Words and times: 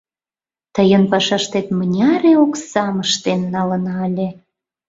Тыйын 0.75 1.03
пашаштет 1.11 1.67
мыняре 1.77 2.31
оксам 2.43 2.95
ыштен 3.05 3.41
налына 3.53 3.95
ыле. 4.07 4.29